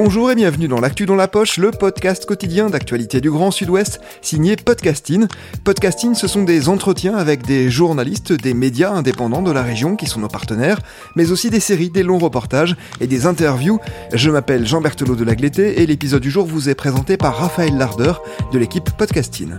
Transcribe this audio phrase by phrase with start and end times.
[0.00, 4.00] Bonjour et bienvenue dans l'actu dans la poche, le podcast quotidien d'actualité du Grand Sud-Ouest,
[4.22, 5.26] signé Podcasting.
[5.64, 10.06] Podcasting, ce sont des entretiens avec des journalistes, des médias indépendants de la région qui
[10.06, 10.78] sont nos partenaires,
[11.16, 13.80] mais aussi des séries, des longs reportages et des interviews.
[14.12, 17.76] Je m'appelle Jean Berthelot de Lagleté et l'épisode du jour vous est présenté par Raphaël
[17.76, 18.12] Larder
[18.52, 19.56] de l'équipe Podcasting.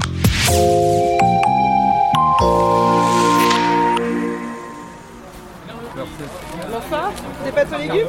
[7.43, 8.07] Des pâtes aux légumes?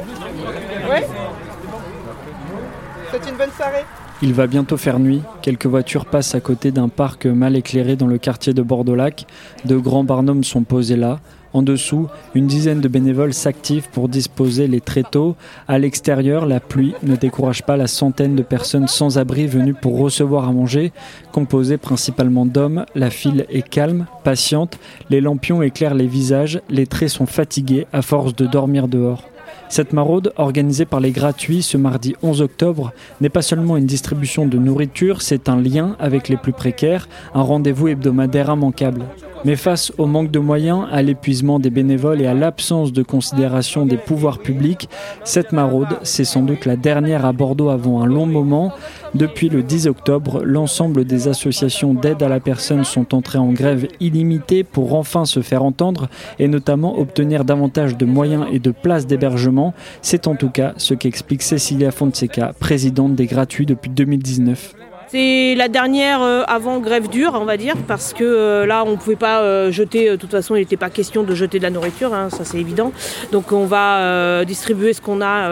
[3.13, 3.83] Une bonne soirée
[4.21, 5.21] Il va bientôt faire nuit.
[5.41, 9.25] Quelques voitures passent à côté d'un parc mal éclairé dans le quartier de Bordeaux-Lac.
[9.65, 11.19] De grands barnums sont posés là.
[11.53, 15.35] En dessous, une dizaine de bénévoles s'activent pour disposer les tréteaux.
[15.67, 19.97] À l'extérieur, la pluie ne décourage pas la centaine de personnes sans abri venues pour
[19.99, 20.93] recevoir à manger.
[21.33, 24.79] Composée principalement d'hommes, la file est calme, patiente.
[25.09, 26.61] Les lampions éclairent les visages.
[26.69, 29.25] Les traits sont fatigués à force de dormir dehors.
[29.69, 34.45] Cette maraude, organisée par les gratuits ce mardi 11 octobre, n'est pas seulement une distribution
[34.45, 39.05] de nourriture, c'est un lien avec les plus précaires, un rendez-vous hebdomadaire immanquable.
[39.43, 43.87] Mais face au manque de moyens, à l'épuisement des bénévoles et à l'absence de considération
[43.87, 44.87] des pouvoirs publics,
[45.23, 48.71] cette maraude, c'est sans doute la dernière à Bordeaux avant un long moment.
[49.15, 53.87] Depuis le 10 octobre, l'ensemble des associations d'aide à la personne sont entrées en grève
[53.99, 59.07] illimitée pour enfin se faire entendre et notamment obtenir davantage de moyens et de places
[59.07, 59.73] d'hébergement.
[60.03, 64.75] C'est en tout cas ce qu'explique Cecilia Fonseca, présidente des gratuits depuis 2019.
[65.11, 68.91] C'est la dernière euh, avant grève dure, on va dire, parce que euh, là, on
[68.91, 71.63] ne pouvait pas euh, jeter, de toute façon, il n'était pas question de jeter de
[71.63, 72.93] la nourriture, hein, ça c'est évident.
[73.33, 75.49] Donc on va distribuer ce qu'on a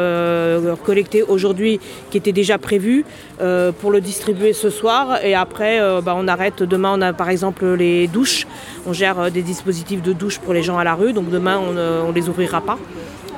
[0.86, 3.04] collecté aujourd'hui, qui était déjà prévu,
[3.82, 5.26] pour le distribuer ce soir.
[5.26, 6.64] Et après, bah, on arrête.
[6.64, 8.48] Demain, on a par exemple les douches.
[8.88, 11.74] On gère des dispositifs de douche pour les gens à la rue, donc demain, on
[12.08, 12.78] ne les ouvrira pas.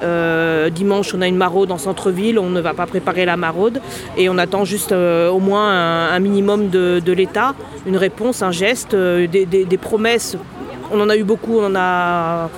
[0.03, 3.81] Euh, dimanche, on a une maraude en centre-ville, on ne va pas préparer la maraude
[4.17, 5.69] et on attend juste euh, au moins
[6.09, 7.53] un, minimum de, l'État,
[7.85, 10.37] une réponse, un geste, euh, des, promesses.
[10.91, 12.49] On en a eu beaucoup, on en a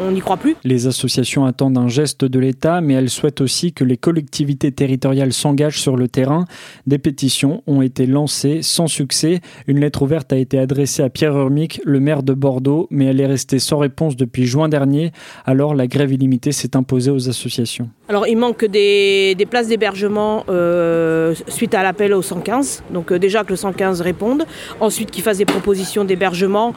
[0.00, 0.56] on n'y croit plus.
[0.64, 5.32] Les associations attendent un geste de l'État, mais elles souhaitent aussi que les collectivités territoriales
[5.32, 6.44] s'engagent sur le terrain.
[6.86, 9.40] Des pétitions ont été lancées sans succès.
[9.66, 13.20] Une lettre ouverte a été adressée à Pierre Urmic, le maire de Bordeaux, mais elle
[13.20, 15.12] est restée sans réponse depuis juin dernier.
[15.44, 17.88] Alors la grève illimitée s'est imposée aux associations.
[18.08, 22.84] Alors il manque des, places d'hébergement euh, suite à l'appel au 115.
[22.90, 24.44] Donc euh, déjà que le 115 réponde.
[24.80, 26.74] Ensuite qu'il fasse des propositions d'hébergement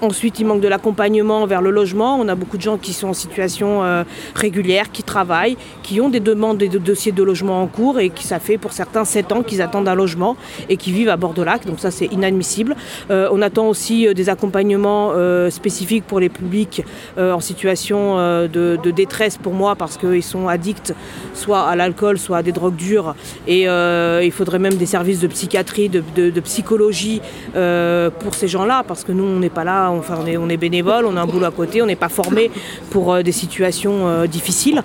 [0.00, 2.16] Ensuite, il manque de l'accompagnement vers le logement.
[2.18, 4.02] On a beaucoup de gens qui sont en situation euh,
[4.34, 8.10] régulière, qui travaillent, qui ont des demandes et des dossiers de logement en cours et
[8.10, 10.36] qui ça fait pour certains 7 ans qu'ils attendent un logement
[10.68, 11.66] et qui vivent à Bordeaux-Lac.
[11.66, 12.76] Donc ça, c'est inadmissible.
[13.10, 15.12] Euh, on attend aussi euh, des accompagnements
[15.50, 16.82] spécifiques pour les publics
[17.18, 20.94] en situation de, détresse pour moi parce qu'ils sont addicts
[21.34, 23.14] soit à l'alcool, soit à des drogues dures.
[23.46, 27.20] Et il faudrait même des services de psychiatrie, de, de psychologie
[27.52, 31.20] pour ces gens-là parce que nous, on n'est pas là on, est, bénévole, on a
[31.20, 32.50] un boulot à côté, on n'est pas formé
[32.90, 34.82] pour euh, des situations euh, difficiles.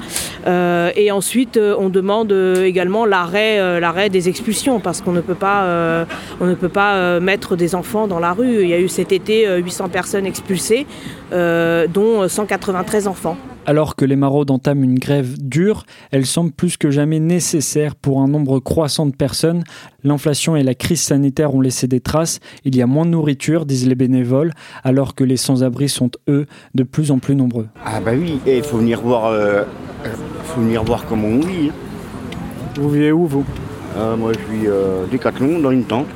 [0.47, 6.05] Euh, et ensuite, on demande également l'arrêt, des expulsions parce qu'on ne peut pas,
[6.39, 8.63] on ne peut pas mettre des enfants dans la rue.
[8.63, 10.85] Il y a eu cet été 800 personnes expulsées,
[11.31, 13.37] dont 193 enfants.
[13.69, 18.19] Alors que les maraudes entament une grève dure, elle semble plus que jamais nécessaire pour
[18.19, 19.63] un nombre croissant de personnes.
[20.03, 22.39] L'inflation et la crise sanitaire ont laissé des traces.
[22.65, 24.53] Il y a moins de nourriture, disent les bénévoles,
[24.83, 27.67] alors que les sans-abri sont, eux, de plus en plus nombreux.
[27.85, 29.61] Ah bah oui, et il faut venir voir, euh,
[30.45, 31.69] faut venir voir comment on vit.
[31.69, 31.73] Hein.
[32.81, 33.45] Vous vivez où, vous?
[33.97, 36.07] Euh, Moi, je vis euh, Décathlon, dans une tente.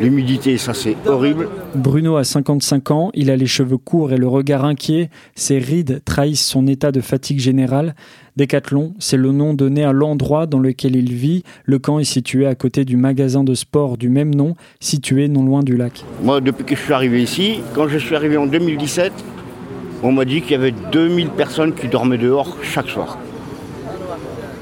[0.00, 1.48] L'humidité, ça c'est horrible.
[1.74, 5.10] Bruno a 55 ans, il a les cheveux courts et le regard inquiet.
[5.34, 7.94] Ses rides trahissent son état de fatigue générale.
[8.36, 11.42] Décathlon, c'est le nom donné à l'endroit dans lequel il vit.
[11.64, 15.44] Le camp est situé à côté du magasin de sport du même nom, situé non
[15.44, 16.04] loin du lac.
[16.22, 19.12] Moi, depuis que je suis arrivé ici, quand je suis arrivé en 2017,
[20.02, 23.18] on m'a dit qu'il y avait 2000 personnes qui dormaient dehors chaque soir.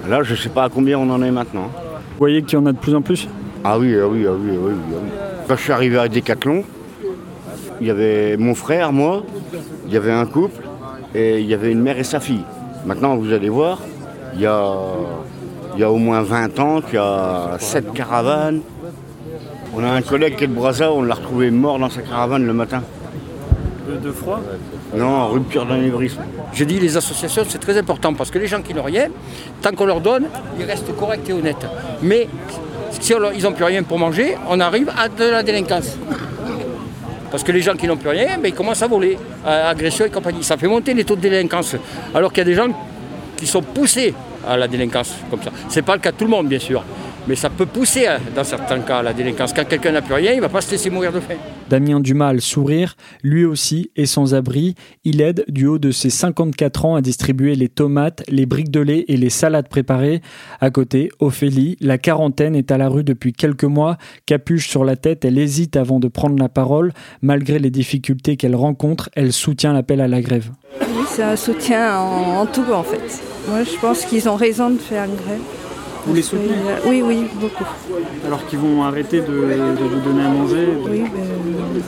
[0.09, 1.71] Là, je ne sais pas à combien on en est maintenant.
[1.73, 3.29] Vous voyez qu'il y en a de plus en plus?
[3.65, 5.09] Ah oui, ah oui, ah oui, ah oui, ah oui.
[5.47, 6.65] Quand je suis arrivé à Decathlon,
[7.81, 9.23] il y avait mon frère, moi,
[9.87, 10.63] il y avait un couple
[11.15, 12.45] et il y avait une mère et sa fille.
[12.87, 13.81] Maintenant, vous allez voir,
[14.35, 14.75] il y a,
[15.75, 18.61] il y a au moins 20 ans qu'il y a 7 caravanes.
[19.75, 22.47] On a un collègue qui est de Brazza, on l'a retrouvé mort dans sa caravane
[22.47, 22.83] le matin.
[24.03, 24.41] De, froid
[24.97, 26.21] Non, rupture d'anévrisme.
[26.53, 29.09] Je dis les associations, c'est très important parce que les gens qui n'ont rien,
[29.63, 30.27] tant qu'on leur donne,
[30.59, 31.67] ils restent corrects et honnêtes.
[32.03, 32.29] Mais
[32.99, 35.97] si ils n'ont plus rien pour manger, on arrive à de la délinquance.
[37.31, 39.17] Parce que les gens qui n'ont plus rien, ben, ils commencent à voler,
[39.47, 40.43] à agression et compagnie.
[40.43, 41.77] Ça fait monter les taux de délinquance.
[42.15, 42.69] Alors qu'il y a des gens
[43.37, 44.15] qui sont poussés
[44.47, 45.51] à la délinquance comme ça.
[45.69, 46.83] Ce n'est pas le cas de tout le monde, bien sûr.
[47.29, 49.53] Mais ça peut pousser, hein, dans certains cas, à la délinquance.
[49.53, 51.35] Quand quelqu'un n'a plus rien, il ne va pas se laisser mourir de faim.
[51.69, 54.75] Damien Dumas a le sourire, lui aussi est sans abri.
[55.05, 58.81] Il aide du haut de ses 54 ans à distribuer les tomates, les briques de
[58.81, 60.23] lait et les salades préparées.
[60.61, 63.99] À côté, Ophélie, la quarantaine, est à la rue depuis quelques mois.
[64.27, 66.93] Capuche sur la tête, elle hésite avant de prendre la parole.
[67.23, 70.51] Malgré les difficultés qu'elle rencontre, elle soutient l'appel à la grève.
[70.81, 73.23] Oui, c'est un soutien en, en tout en fait.
[73.49, 75.41] Moi je pense qu'ils ont raison de faire une grève.
[76.07, 76.55] Vous les soutenez
[76.87, 77.65] Oui, oui, beaucoup.
[78.27, 81.83] Alors qu'ils vont arrêter de, de vous donner à manger Oui, ben,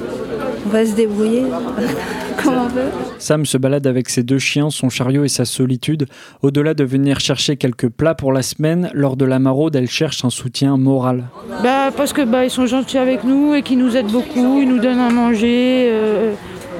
[0.66, 1.44] on va se débrouiller
[2.42, 2.90] comme on veut.
[3.18, 6.06] Sam se balade avec ses deux chiens, son chariot et sa solitude.
[6.42, 10.24] Au-delà de venir chercher quelques plats pour la semaine, lors de la maraude, elle cherche
[10.24, 11.24] un soutien moral.
[11.62, 14.68] Bah, parce que bah, ils sont gentils avec nous et qu'ils nous aident beaucoup, ils
[14.68, 16.32] nous donnent à manger, euh,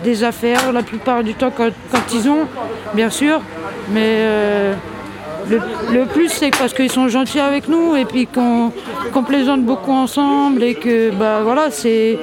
[0.05, 2.46] des affaires la plupart du temps quand, quand ils ont,
[2.94, 3.40] bien sûr.
[3.93, 4.75] Mais euh,
[5.48, 10.62] le, plus c'est parce qu'ils sont gentils avec nous et puis qu'on plaisante beaucoup ensemble
[10.62, 12.18] et que bah voilà c'est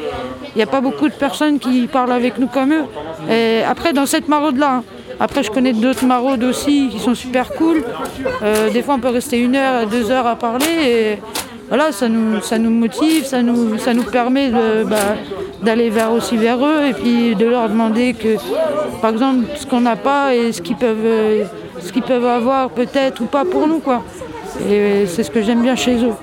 [0.56, 2.86] il n'y a pas beaucoup de personnes qui parlent avec nous comme eux.
[3.32, 4.84] Et après dans cette maraude là.
[5.22, 7.84] Après, je connais d'autres maraudes aussi qui sont super cool.
[8.42, 10.66] Euh, des fois, on peut rester une heure, deux heures à parler.
[10.86, 11.18] Et
[11.68, 15.18] voilà, ça nous, ça nous motive, ça nous, ça nous permet bah,
[15.62, 18.38] d'aller vers aussi vers eux et puis de leur demander que,
[19.02, 21.48] par exemple, ce qu'on n'a pas et ce qu'ils peuvent,
[21.92, 24.04] qu'ils peuvent avoir peut-être ou pas pour nous, quoi.
[24.70, 26.14] Et c'est ce que j'aime bien chez eux.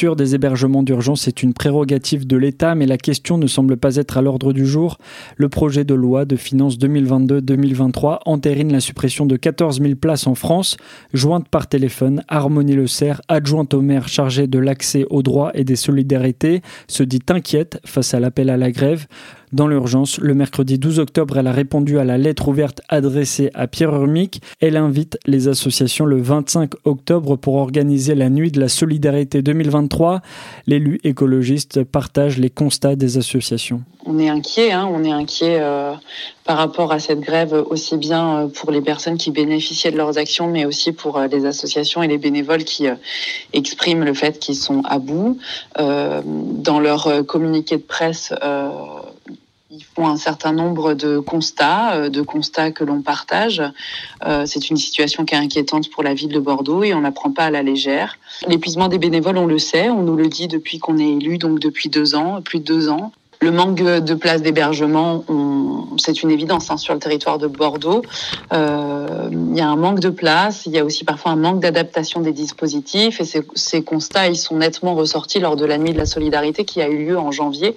[0.00, 3.96] L'ouverture des hébergements d'urgence est une prérogative de l'État, mais la question ne semble pas
[3.96, 4.96] être à l'ordre du jour.
[5.36, 10.34] Le projet de loi de finances 2022-2023 entérine la suppression de 14 000 places en
[10.34, 10.78] France.
[11.12, 15.64] Jointe par téléphone, Harmonie Le Serre, adjointe au maire chargée de l'accès aux droits et
[15.64, 19.06] des solidarités, se dit inquiète face à l'appel à la grève.
[19.52, 23.66] Dans l'urgence, le mercredi 12 octobre, elle a répondu à la lettre ouverte adressée à
[23.66, 24.40] Pierre Urmic.
[24.60, 30.20] Elle invite les associations le 25 octobre pour organiser la nuit de la solidarité 2023.
[30.68, 33.82] L'élu écologiste partage les constats des associations.
[34.06, 35.94] on est inquiet, hein, on est inquiet euh,
[36.44, 40.16] par rapport à cette grève aussi bien euh, pour les personnes qui bénéficiaient de leurs
[40.16, 42.86] actions, mais aussi pour euh, les associations et les bénévoles qui
[43.52, 45.38] expriment le fait qu'ils sont à bout.
[45.76, 48.32] Dans leur communiqué de presse,
[49.72, 53.62] ils font un certain nombre de constats, euh, de constats que l'on partage.
[54.26, 57.04] Euh, c'est une situation qui est inquiétante pour la ville de Bordeaux et on ne
[57.04, 58.18] la prend pas à la légère.
[58.48, 61.60] L'épuisement des bénévoles, on le sait, on nous le dit depuis qu'on est élu, donc
[61.60, 63.12] depuis deux ans, plus de deux ans.
[63.42, 65.24] Le manque de places d'hébergement,
[66.00, 68.02] c'est une évidence hein, sur le territoire de Bordeaux.
[68.52, 71.60] Euh, il y a un manque de places, il y a aussi parfois un manque
[71.60, 75.98] d'adaptation des dispositifs et ces, constats, ils sont nettement ressortis lors de la nuit de
[75.98, 77.76] la solidarité qui a eu lieu en janvier.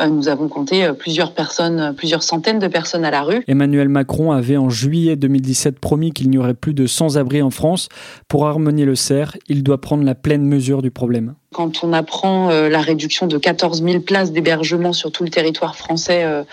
[0.00, 3.42] Euh, nous avons compté euh, plusieurs personnes, plusieurs centaines de personnes à la rue.
[3.48, 7.88] Emmanuel Macron avait en juillet 2017 promis qu'il n'y aurait plus de sans-abri en France.
[8.28, 11.34] Pour harmonier le cerf, il doit prendre la pleine mesure du problème.
[11.52, 15.76] Quand on apprend euh, la réduction de 14 000 places d'hébergement sur tout le territoire
[15.76, 16.44] français euh,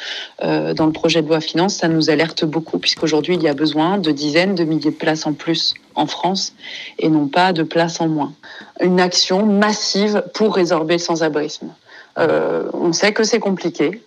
[0.44, 3.54] euh, dans le projet de loi finance, ça nous alerte beaucoup, puisqu'aujourd'hui, il y a
[3.54, 6.54] besoin de dizaines de milliers de places en plus en France
[6.98, 8.34] et non pas de places en moins.
[8.82, 11.74] Une action massive pour résorber le sans-abrisme.
[12.18, 14.02] On sait que c'est compliqué,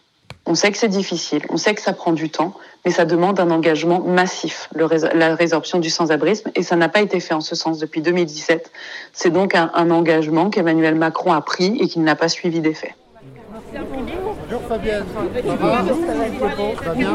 [0.47, 2.53] on sait que c'est difficile, on sait que ça prend du temps,
[2.85, 6.89] mais ça demande un engagement massif, le rés- la résorption du sans-abrisme, et ça n'a
[6.89, 8.71] pas été fait en ce sens depuis 2017.
[9.13, 12.95] C'est donc un, un engagement qu'Emmanuel Macron a pris et qui n'a pas suivi d'effet.
[13.73, 15.05] Bonjour Fabienne.
[15.15, 15.83] Ça va
[16.83, 17.15] Ça va bien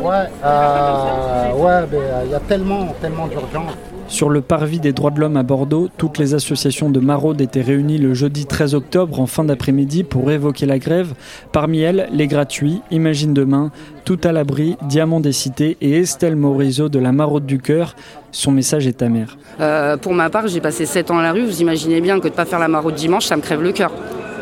[0.00, 3.74] Ouais, euh, ouais, mais euh, il y a tellement, tellement d'urgence.
[4.08, 7.62] Sur le parvis des droits de l'homme à Bordeaux, toutes les associations de maraudes étaient
[7.62, 11.14] réunies le jeudi 13 octobre en fin d'après-midi pour évoquer la grève.
[11.52, 13.70] Parmi elles, les gratuits, Imagine demain,
[14.04, 17.96] Tout à l'abri, Diamant des cités et Estelle Morisot de la Maraude du Cœur.
[18.30, 19.38] Son message est amer.
[19.60, 21.46] Euh, pour ma part, j'ai passé 7 ans à la rue.
[21.46, 23.72] Vous imaginez bien que de ne pas faire la maraude dimanche, ça me crève le
[23.72, 23.90] cœur.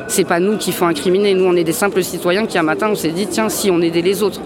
[0.09, 1.35] C'est pas nous qui faut incriminer.
[1.35, 3.81] Nous, on est des simples citoyens qui, un matin, on s'est dit tiens, si on
[3.81, 4.41] aidait les autres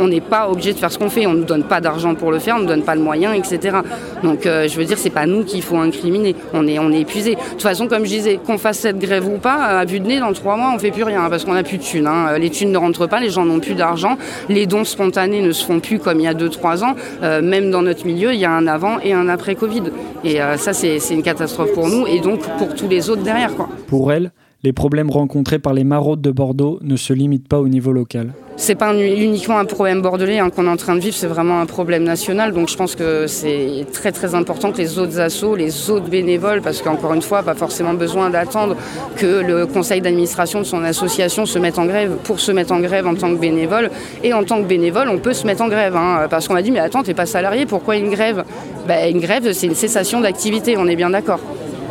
[0.00, 1.26] on n'est pas obligé de faire ce qu'on fait.
[1.26, 3.02] On ne nous donne pas d'argent pour le faire, on ne nous donne pas le
[3.02, 3.78] moyen, etc.
[4.22, 6.34] Donc euh, je veux dire, c'est pas nous qu'il faut incriminer.
[6.52, 7.34] On est, on est épuisé.
[7.34, 10.06] De toute façon, comme je disais, qu'on fasse cette grève ou pas, à vue de
[10.06, 12.06] nez, dans trois mois, on fait plus rien parce qu'on n'a plus de thunes.
[12.06, 12.38] Hein.
[12.38, 14.16] Les thunes ne rentrent pas, les gens n'ont plus d'argent,
[14.48, 16.94] les dons spontanés ne se font plus comme il y a 2-3 ans.
[17.22, 19.84] Euh, même dans notre milieu, il y a un avant et un après Covid.
[20.24, 23.54] Et euh, ça, c'est une catastrophe pour nous et donc pour tous les autres derrière.
[23.54, 23.68] Quoi.
[23.86, 24.30] Pour elle,
[24.62, 28.32] les problèmes rencontrés par les maraudes de Bordeaux ne se limitent pas au niveau local.
[28.56, 31.62] C'est pas uniquement un problème bordelais hein, qu'on est en train de vivre, c'est vraiment
[31.62, 32.52] un problème national.
[32.52, 36.60] Donc je pense que c'est très très important que les autres assos, les autres bénévoles,
[36.60, 38.76] parce qu'encore une fois, pas forcément besoin d'attendre
[39.16, 42.80] que le conseil d'administration de son association se mette en grève pour se mettre en
[42.80, 43.90] grève en tant que bénévole.
[44.22, 46.62] Et en tant que bénévole, on peut se mettre en grève, hein, parce qu'on m'a
[46.62, 48.44] dit mais attends, t'es pas salarié, pourquoi une grève?
[48.86, 51.40] Ben, Une grève, c'est une cessation d'activité, on est bien d'accord.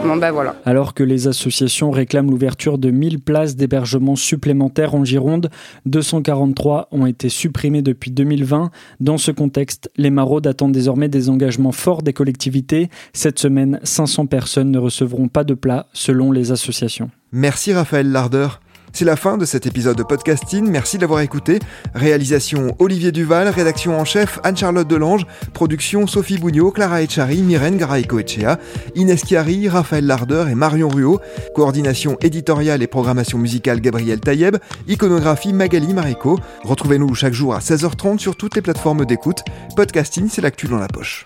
[0.04, 0.56] Ben voilà.
[0.66, 5.50] Alors que les associations réclament l'ouverture de 1000 places d'hébergement supplémentaires en Gironde,
[5.86, 8.72] 243 ont été supprimées depuis 2020.
[9.00, 12.90] Dans ce contexte, les maraudes attendent désormais des engagements forts des collectivités.
[13.14, 17.12] Cette semaine, 500 personnes ne recevront pas de plats selon les associations.
[17.32, 18.62] Merci Raphaël Lardeur.
[18.94, 20.70] C'est la fin de cet épisode de podcasting.
[20.70, 21.60] Merci d'avoir écouté.
[21.94, 28.58] Réalisation Olivier Duval, rédaction en chef Anne-Charlotte Delange, production Sophie Bougnot, Clara Echari, Myrène Garaïco-Echea,
[28.96, 31.20] Inès Chiari, Raphaël Lardeur et Marion Ruot,
[31.56, 36.40] coordination éditoriale et programmation musicale Gabriel Taïeb, iconographie Magali Marico.
[36.64, 39.40] Retrouvez-nous chaque jour à 16h30 sur toutes les plateformes d'écoute.
[39.76, 41.26] Podcasting, c'est l'actu dans la poche.